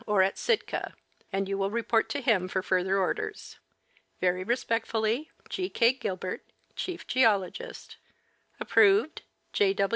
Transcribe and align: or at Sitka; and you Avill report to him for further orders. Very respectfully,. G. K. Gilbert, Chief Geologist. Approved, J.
or 0.07 0.23
at 0.23 0.35
Sitka; 0.35 0.95
and 1.31 1.47
you 1.47 1.55
Avill 1.57 1.71
report 1.71 2.09
to 2.09 2.21
him 2.21 2.47
for 2.47 2.63
further 2.63 2.97
orders. 2.97 3.59
Very 4.19 4.43
respectfully,. 4.43 5.29
G. 5.47 5.69
K. 5.69 5.93
Gilbert, 5.93 6.43
Chief 6.75 7.05
Geologist. 7.05 7.97
Approved, 8.59 9.21
J. 9.53 9.75